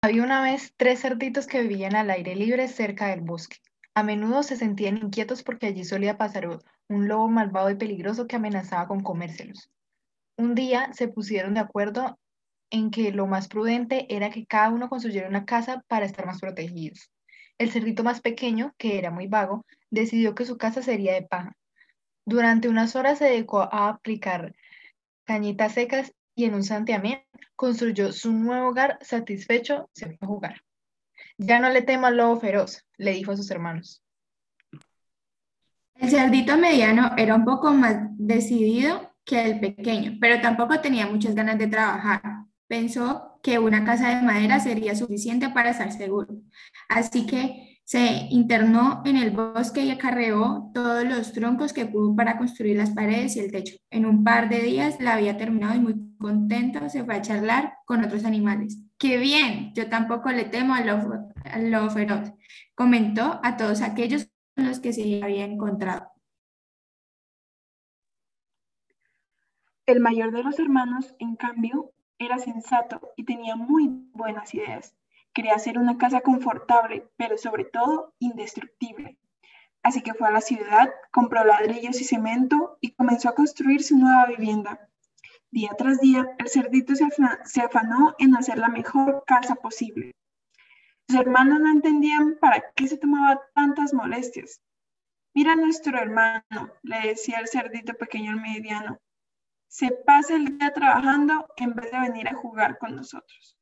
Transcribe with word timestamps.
Había 0.00 0.22
una 0.22 0.42
vez 0.42 0.74
tres 0.76 1.00
cerditos 1.00 1.48
que 1.48 1.62
vivían 1.62 1.96
al 1.96 2.10
aire 2.10 2.36
libre 2.36 2.68
cerca 2.68 3.08
del 3.08 3.20
bosque. 3.20 3.56
A 3.94 4.04
menudo 4.04 4.44
se 4.44 4.56
sentían 4.56 4.96
inquietos 4.96 5.42
porque 5.42 5.66
allí 5.66 5.84
solía 5.84 6.16
pasar 6.16 6.48
un 6.88 7.08
lobo 7.08 7.28
malvado 7.28 7.68
y 7.68 7.74
peligroso 7.74 8.28
que 8.28 8.36
amenazaba 8.36 8.86
con 8.86 9.02
comérselos. 9.02 9.72
Un 10.36 10.54
día 10.54 10.92
se 10.92 11.08
pusieron 11.08 11.54
de 11.54 11.60
acuerdo 11.60 12.16
en 12.70 12.92
que 12.92 13.10
lo 13.10 13.26
más 13.26 13.48
prudente 13.48 14.06
era 14.14 14.30
que 14.30 14.46
cada 14.46 14.70
uno 14.70 14.88
construyera 14.88 15.28
una 15.28 15.44
casa 15.44 15.84
para 15.88 16.06
estar 16.06 16.26
más 16.26 16.40
protegidos. 16.40 17.10
El 17.58 17.72
cerdito 17.72 18.04
más 18.04 18.20
pequeño, 18.20 18.74
que 18.78 18.98
era 18.98 19.10
muy 19.10 19.26
vago, 19.26 19.66
decidió 19.90 20.36
que 20.36 20.44
su 20.44 20.58
casa 20.58 20.80
sería 20.80 21.14
de 21.14 21.22
paja. 21.22 21.56
Durante 22.24 22.68
unas 22.68 22.94
horas 22.94 23.18
se 23.18 23.24
dedicó 23.24 23.62
a 23.62 23.88
aplicar 23.88 24.54
cañitas 25.24 25.72
secas 25.72 26.14
y 26.38 26.44
en 26.44 26.54
un 26.54 26.62
santiamén 26.62 27.24
construyó 27.56 28.12
su 28.12 28.32
nuevo 28.32 28.68
hogar 28.68 28.96
satisfecho, 29.02 29.90
se 29.92 30.06
fue 30.06 30.18
a 30.20 30.26
jugar. 30.26 30.62
Ya 31.36 31.58
no 31.58 31.68
le 31.68 31.82
temo 31.82 32.06
al 32.06 32.16
lobo 32.16 32.38
feroz, 32.38 32.86
le 32.96 33.10
dijo 33.12 33.32
a 33.32 33.36
sus 33.36 33.50
hermanos. 33.50 34.04
El 35.96 36.10
cerdito 36.10 36.56
mediano 36.56 37.10
era 37.16 37.34
un 37.34 37.44
poco 37.44 37.74
más 37.74 37.96
decidido 38.16 39.12
que 39.24 39.42
el 39.42 39.58
pequeño, 39.58 40.16
pero 40.20 40.40
tampoco 40.40 40.80
tenía 40.80 41.08
muchas 41.08 41.34
ganas 41.34 41.58
de 41.58 41.66
trabajar. 41.66 42.22
Pensó 42.68 43.40
que 43.42 43.58
una 43.58 43.84
casa 43.84 44.10
de 44.10 44.22
madera 44.22 44.60
sería 44.60 44.94
suficiente 44.94 45.48
para 45.48 45.70
estar 45.70 45.90
seguro. 45.90 46.28
Así 46.88 47.26
que 47.26 47.67
se 47.88 48.26
internó 48.28 49.00
en 49.06 49.16
el 49.16 49.30
bosque 49.30 49.82
y 49.82 49.90
acarreó 49.90 50.70
todos 50.74 51.04
los 51.04 51.32
troncos 51.32 51.72
que 51.72 51.86
pudo 51.86 52.14
para 52.14 52.36
construir 52.36 52.76
las 52.76 52.90
paredes 52.90 53.34
y 53.34 53.40
el 53.40 53.50
techo. 53.50 53.76
En 53.88 54.04
un 54.04 54.24
par 54.24 54.50
de 54.50 54.60
días 54.60 55.00
la 55.00 55.14
había 55.14 55.38
terminado 55.38 55.74
y 55.74 55.80
muy 55.80 55.94
contento 56.18 56.86
se 56.90 57.02
fue 57.02 57.14
a 57.14 57.22
charlar 57.22 57.78
con 57.86 58.04
otros 58.04 58.26
animales. 58.26 58.76
¡Qué 58.98 59.16
bien! 59.16 59.72
Yo 59.72 59.88
tampoco 59.88 60.30
le 60.30 60.44
temo 60.44 60.74
al 60.74 60.86
lobo, 60.86 61.88
feroz, 61.88 62.30
comentó 62.74 63.40
a 63.42 63.56
todos 63.56 63.80
aquellos 63.80 64.28
con 64.54 64.66
los 64.66 64.80
que 64.80 64.92
se 64.92 65.22
había 65.24 65.46
encontrado. 65.46 66.10
El 69.86 70.00
mayor 70.00 70.32
de 70.32 70.42
los 70.42 70.58
hermanos, 70.58 71.14
en 71.20 71.36
cambio, 71.36 71.94
era 72.18 72.38
sensato 72.38 73.00
y 73.16 73.24
tenía 73.24 73.56
muy 73.56 73.88
buenas 74.12 74.52
ideas. 74.52 74.94
Quería 75.38 75.54
hacer 75.54 75.78
una 75.78 75.98
casa 75.98 76.20
confortable, 76.20 77.08
pero 77.16 77.38
sobre 77.38 77.64
todo 77.64 78.12
indestructible. 78.18 79.20
Así 79.84 80.02
que 80.02 80.12
fue 80.12 80.26
a 80.26 80.32
la 80.32 80.40
ciudad, 80.40 80.90
compró 81.12 81.44
ladrillos 81.44 82.00
y 82.00 82.04
cemento 82.04 82.76
y 82.80 82.90
comenzó 82.90 83.28
a 83.28 83.36
construir 83.36 83.84
su 83.84 83.96
nueva 83.96 84.26
vivienda. 84.26 84.90
Día 85.52 85.70
tras 85.78 86.00
día, 86.00 86.26
el 86.38 86.48
cerdito 86.48 86.94
se, 86.96 87.60
afanó 87.62 88.16
en 88.18 88.34
hacer 88.34 88.58
la 88.58 88.66
mejor 88.66 89.22
casa 89.28 89.54
posible. 89.54 90.10
Sus 91.08 91.20
hermanos 91.20 91.60
no 91.60 91.70
entendían 91.70 92.36
para 92.40 92.72
qué 92.74 92.88
se 92.88 92.98
tomaba 92.98 93.40
tantas 93.54 93.94
molestias. 93.94 94.60
Mira 95.34 95.52
a 95.52 95.54
nuestro 95.54 95.96
hermano, 96.00 96.72
le 96.82 97.10
decía 97.10 97.38
el 97.38 97.46
cerdito 97.46 97.94
pequeño 97.94 98.32
al 98.32 98.40
mediano. 98.40 98.98
Se 99.68 99.92
pasa 99.92 100.34
el 100.34 100.58
día 100.58 100.72
trabajando 100.72 101.46
en 101.56 101.76
vez 101.76 101.92
de 101.92 102.00
venir 102.00 102.26
a 102.26 102.34
jugar 102.34 102.76
con 102.78 102.96
nosotros. 102.96 103.57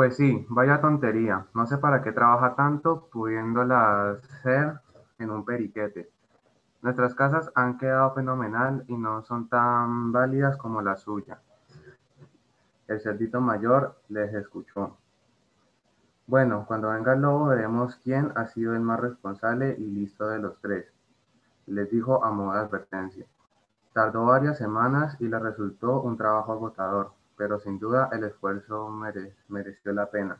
Pues 0.00 0.16
sí, 0.16 0.46
vaya 0.48 0.80
tontería. 0.80 1.44
No 1.52 1.66
sé 1.66 1.76
para 1.76 2.02
qué 2.02 2.10
trabaja 2.10 2.54
tanto 2.54 3.10
pudiéndola 3.12 4.12
hacer 4.12 4.80
en 5.18 5.28
un 5.28 5.44
periquete. 5.44 6.10
Nuestras 6.80 7.14
casas 7.14 7.52
han 7.54 7.76
quedado 7.76 8.14
fenomenal 8.14 8.82
y 8.88 8.96
no 8.96 9.20
son 9.20 9.50
tan 9.50 10.10
válidas 10.10 10.56
como 10.56 10.80
la 10.80 10.96
suya. 10.96 11.42
El 12.88 12.98
cerdito 13.02 13.42
mayor 13.42 14.00
les 14.08 14.32
escuchó. 14.32 14.96
Bueno, 16.26 16.64
cuando 16.66 16.88
venga 16.88 17.12
el 17.12 17.20
lobo 17.20 17.48
veremos 17.48 17.96
quién 17.96 18.32
ha 18.36 18.46
sido 18.46 18.74
el 18.74 18.80
más 18.80 19.00
responsable 19.00 19.76
y 19.78 19.84
listo 19.84 20.28
de 20.28 20.38
los 20.38 20.58
tres, 20.62 20.86
les 21.66 21.90
dijo 21.90 22.24
a 22.24 22.30
modo 22.30 22.54
de 22.54 22.60
advertencia. 22.60 23.26
Tardó 23.92 24.24
varias 24.24 24.56
semanas 24.56 25.18
y 25.20 25.28
le 25.28 25.38
resultó 25.38 26.00
un 26.00 26.16
trabajo 26.16 26.52
agotador 26.52 27.19
pero 27.40 27.58
sin 27.58 27.78
duda 27.78 28.10
el 28.12 28.24
esfuerzo 28.24 28.90
mereció 29.48 29.94
la 29.94 30.10
pena. 30.10 30.38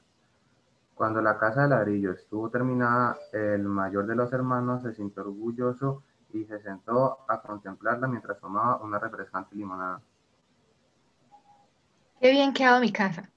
Cuando 0.94 1.22
la 1.22 1.38
casa 1.38 1.62
de 1.62 1.69
ladrillo 1.69 2.12
estuvo 2.12 2.50
terminada, 2.50 3.16
el 3.33 3.62
mayor 3.62 4.06
de 4.06 4.15
los 4.15 4.31
hermanos 4.34 4.83
se 4.83 4.93
sintió 4.93 5.22
orgulloso 5.22 6.03
y 6.34 6.44
se 6.44 6.61
sentó 6.61 7.25
a 7.27 7.41
contemplarla 7.41 8.06
mientras 8.06 8.38
tomaba 8.38 8.83
una 8.83 8.99
refrescante 8.99 9.56
limonada. 9.56 10.03
Qué 12.21 12.33
bien 12.33 12.53
quedado 12.53 12.83
mi 12.83 12.93
casa. 12.93 13.31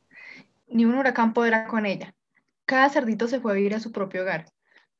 Ni 0.67 0.83
un 0.83 0.95
huracán 0.95 1.31
podrá 1.31 1.65
con 1.67 1.85
ella. 1.85 2.13
Cada 2.65 2.89
cerdito 2.89 3.29
se 3.29 3.39
fue 3.39 3.53
a 3.53 3.55
vivir 3.55 3.75
a 3.75 3.79
su 3.79 3.93
propio 3.93 4.23
hogar. 4.23 4.47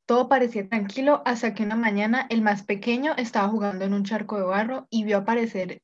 Todo 0.06 0.30
parecía 0.30 0.70
tranquilo 0.70 1.22
hasta 1.26 1.54
que 1.54 1.64
una 1.64 1.76
mañana 1.76 2.28
el 2.30 2.42
más 2.42 2.64
pequeño 2.64 3.14
estaba 3.18 3.50
jugando 3.50 3.84
en 3.84 3.94
un 3.94 4.06
charco 4.06 4.38
de 4.38 4.46
barro 4.46 4.88
y 4.90 5.04
vio 5.04 5.18
aparecer 5.18 5.82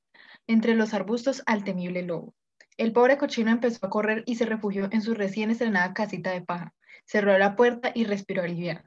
entre 0.48 0.76
los 0.76 0.94
arbustos 0.94 1.44
al 1.46 1.66
temible 1.66 2.04
lobo. 2.04 2.34
El 2.80 2.94
pobre 2.94 3.18
cochino 3.18 3.52
empezó 3.52 3.86
a 3.86 3.90
correr 3.90 4.24
y 4.26 4.36
se 4.36 4.46
refugió 4.46 4.88
en 4.94 5.02
su 5.02 5.14
recién 5.14 5.52
estrenada 5.52 5.94
casita 5.94 6.32
de 6.32 6.40
paja. 6.40 6.74
Cerró 7.04 7.38
la 7.38 7.58
puerta 7.58 7.92
y 7.94 8.06
respiró 8.06 8.42
aliviado. 8.42 8.80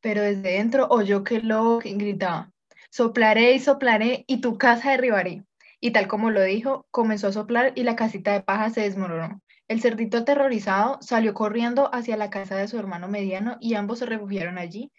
Pero 0.00 0.22
desde 0.22 0.52
dentro 0.52 0.86
oyó 0.88 1.22
que 1.22 1.36
el 1.36 1.48
lobo 1.48 1.80
gritaba, 1.84 2.50
soplaré 2.88 3.52
y 3.52 3.58
soplaré 3.58 4.24
y 4.26 4.40
tu 4.40 4.56
casa 4.56 4.92
derribaré. 4.92 5.44
Y 5.80 5.90
tal 5.90 6.08
como 6.08 6.30
lo 6.30 6.42
dijo, 6.42 6.86
comenzó 6.90 7.28
a 7.28 7.32
soplar 7.32 7.74
y 7.74 7.82
la 7.82 7.94
casita 7.94 8.32
de 8.32 8.40
paja 8.40 8.70
se 8.70 8.80
desmoronó. 8.80 9.42
El 9.68 9.82
cerdito 9.82 10.16
aterrorizado 10.16 10.96
salió 11.02 11.34
corriendo 11.34 11.94
hacia 11.94 12.16
la 12.16 12.30
casa 12.30 12.56
de 12.56 12.68
su 12.68 12.78
hermano 12.78 13.06
mediano 13.06 13.58
y 13.60 13.74
ambos 13.74 13.98
se 13.98 14.06
refugiaron 14.06 14.56
allí. 14.56 14.90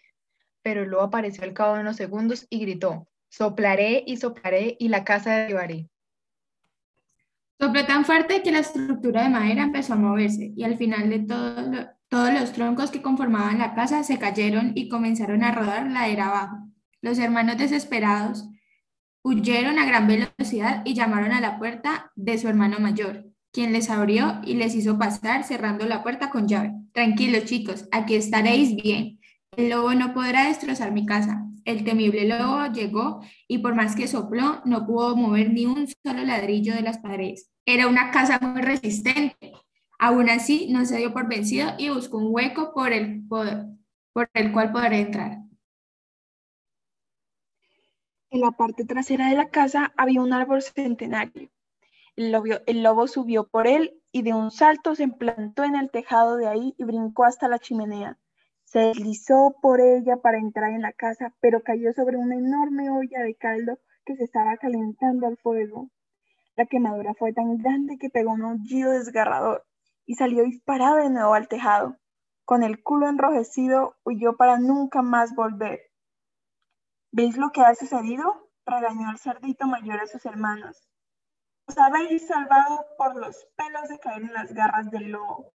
Pero 0.62 0.84
el 0.84 0.90
lobo 0.90 1.02
apareció 1.02 1.42
al 1.42 1.54
cabo 1.54 1.74
de 1.74 1.80
unos 1.80 1.96
segundos 1.96 2.46
y 2.50 2.60
gritó, 2.60 3.08
soplaré 3.30 4.04
y 4.06 4.16
soplaré 4.18 4.76
y 4.78 4.90
la 4.90 5.02
casa 5.02 5.32
derribaré. 5.32 5.88
Sopló 7.60 7.84
tan 7.86 8.04
fuerte 8.04 8.42
que 8.42 8.52
la 8.52 8.60
estructura 8.60 9.24
de 9.24 9.30
madera 9.30 9.64
empezó 9.64 9.94
a 9.94 9.96
moverse 9.96 10.52
y 10.56 10.62
al 10.62 10.76
final 10.76 11.10
de 11.10 11.18
todo 11.20 11.88
todos 12.08 12.32
los 12.32 12.52
troncos 12.52 12.90
que 12.90 13.02
conformaban 13.02 13.58
la 13.58 13.74
casa 13.74 14.02
se 14.02 14.18
cayeron 14.18 14.72
y 14.74 14.88
comenzaron 14.88 15.44
a 15.44 15.52
rodar 15.52 15.90
ladera 15.90 16.28
abajo. 16.28 16.56
Los 17.02 17.18
hermanos 17.18 17.58
desesperados 17.58 18.48
huyeron 19.22 19.78
a 19.78 19.84
gran 19.84 20.06
velocidad 20.06 20.82
y 20.86 20.94
llamaron 20.94 21.32
a 21.32 21.40
la 21.40 21.58
puerta 21.58 22.10
de 22.16 22.38
su 22.38 22.48
hermano 22.48 22.78
mayor, 22.78 23.26
quien 23.52 23.72
les 23.72 23.90
abrió 23.90 24.40
y 24.44 24.54
les 24.54 24.74
hizo 24.74 24.98
pasar 24.98 25.44
cerrando 25.44 25.86
la 25.86 26.02
puerta 26.02 26.30
con 26.30 26.48
llave. 26.48 26.72
Tranquilos 26.92 27.44
chicos, 27.44 27.86
aquí 27.92 28.14
estaréis 28.14 28.74
bien. 28.74 29.17
El 29.58 29.70
lobo 29.70 29.92
no 29.92 30.14
podrá 30.14 30.44
destrozar 30.44 30.92
mi 30.92 31.04
casa. 31.04 31.44
El 31.64 31.82
temible 31.82 32.28
lobo 32.28 32.72
llegó 32.72 33.22
y 33.48 33.58
por 33.58 33.74
más 33.74 33.96
que 33.96 34.06
sopló, 34.06 34.62
no 34.64 34.86
pudo 34.86 35.16
mover 35.16 35.52
ni 35.52 35.66
un 35.66 35.88
solo 35.88 36.22
ladrillo 36.22 36.76
de 36.76 36.82
las 36.82 36.98
paredes. 36.98 37.50
Era 37.66 37.88
una 37.88 38.12
casa 38.12 38.38
muy 38.38 38.62
resistente. 38.62 39.52
Aún 39.98 40.30
así, 40.30 40.68
no 40.70 40.86
se 40.86 40.98
dio 40.98 41.12
por 41.12 41.28
vencido 41.28 41.72
y 41.76 41.88
buscó 41.88 42.18
un 42.18 42.32
hueco 42.32 42.72
por 42.72 42.92
el, 42.92 43.26
por 43.26 44.30
el 44.32 44.52
cual 44.52 44.70
poder 44.70 44.92
entrar. 44.92 45.38
En 48.30 48.40
la 48.42 48.52
parte 48.52 48.84
trasera 48.84 49.28
de 49.28 49.34
la 49.34 49.48
casa 49.48 49.92
había 49.96 50.22
un 50.22 50.32
árbol 50.32 50.62
centenario. 50.62 51.50
El 52.14 52.30
lobo, 52.30 52.46
el 52.64 52.84
lobo, 52.84 53.08
subió 53.08 53.48
por 53.48 53.66
él 53.66 54.00
y 54.12 54.22
de 54.22 54.34
un 54.34 54.52
salto 54.52 54.94
se 54.94 55.08
plantó 55.08 55.64
en 55.64 55.74
el 55.74 55.90
tejado 55.90 56.36
de 56.36 56.46
ahí 56.46 56.76
y 56.78 56.84
brincó 56.84 57.24
hasta 57.24 57.48
la 57.48 57.58
chimenea. 57.58 58.18
Se 58.70 58.80
deslizó 58.80 59.56
por 59.62 59.80
ella 59.80 60.18
para 60.18 60.36
entrar 60.36 60.72
en 60.72 60.82
la 60.82 60.92
casa, 60.92 61.34
pero 61.40 61.62
cayó 61.62 61.94
sobre 61.94 62.18
una 62.18 62.34
enorme 62.34 62.90
olla 62.90 63.22
de 63.22 63.34
caldo 63.34 63.78
que 64.04 64.14
se 64.14 64.24
estaba 64.24 64.58
calentando 64.58 65.26
al 65.26 65.38
fuego. 65.38 65.88
La 66.54 66.66
quemadura 66.66 67.14
fue 67.14 67.32
tan 67.32 67.56
grande 67.56 67.96
que 67.98 68.10
pegó 68.10 68.32
un 68.32 68.42
aullido 68.42 68.90
desgarrador 68.90 69.64
y 70.04 70.16
salió 70.16 70.44
disparado 70.44 70.96
de 70.96 71.08
nuevo 71.08 71.32
al 71.32 71.48
tejado. 71.48 71.96
Con 72.44 72.62
el 72.62 72.82
culo 72.82 73.08
enrojecido, 73.08 73.96
huyó 74.04 74.36
para 74.36 74.58
nunca 74.58 75.00
más 75.00 75.34
volver. 75.34 75.80
¿Veis 77.10 77.38
lo 77.38 77.52
que 77.52 77.62
ha 77.62 77.74
sucedido? 77.74 78.50
regañó 78.66 79.10
el 79.10 79.16
cerdito 79.16 79.66
mayor 79.66 80.00
a 80.00 80.06
sus 80.06 80.26
hermanos. 80.26 80.86
Os 81.66 81.78
habéis 81.78 82.26
salvado 82.26 82.84
por 82.98 83.16
los 83.16 83.46
pelos 83.56 83.88
de 83.88 83.98
caer 83.98 84.24
en 84.24 84.34
las 84.34 84.52
garras 84.52 84.90
del 84.90 85.12
lobo. 85.12 85.54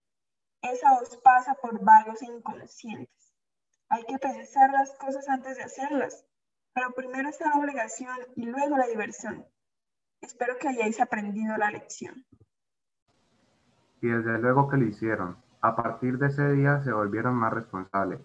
Esa 0.61 0.93
os 1.01 1.17
pasa 1.17 1.55
por 1.55 1.83
vagos 1.83 2.21
e 2.21 2.25
inconscientes. 2.25 3.33
Hay 3.89 4.03
que 4.03 4.19
pensar 4.19 4.71
las 4.71 4.91
cosas 4.97 5.27
antes 5.27 5.57
de 5.57 5.63
hacerlas, 5.63 6.25
pero 6.73 6.91
primero 6.91 7.29
está 7.29 7.49
la 7.49 7.59
obligación 7.59 8.15
y 8.35 8.45
luego 8.45 8.77
la 8.77 8.87
diversión. 8.87 9.45
Espero 10.21 10.57
que 10.59 10.69
hayáis 10.69 11.01
aprendido 11.01 11.57
la 11.57 11.71
lección. 11.71 12.25
Y 14.01 14.07
desde 14.07 14.37
luego 14.37 14.69
que 14.69 14.77
lo 14.77 14.85
hicieron. 14.85 15.37
A 15.61 15.75
partir 15.75 16.17
de 16.17 16.27
ese 16.27 16.51
día 16.53 16.81
se 16.83 16.93
volvieron 16.93 17.35
más 17.35 17.53
responsables. 17.53 18.19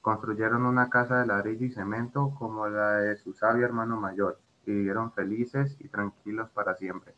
Construyeron 0.00 0.66
una 0.66 0.90
casa 0.90 1.20
de 1.20 1.26
ladrillo 1.26 1.66
y 1.66 1.70
cemento 1.70 2.34
como 2.38 2.68
la 2.68 2.96
de 2.96 3.16
su 3.16 3.32
sabio 3.34 3.64
hermano 3.64 4.00
mayor 4.00 4.40
y 4.66 4.72
vivieron 4.72 5.12
felices 5.12 5.76
y 5.78 5.88
tranquilos 5.88 6.50
para 6.50 6.74
siempre. 6.74 7.14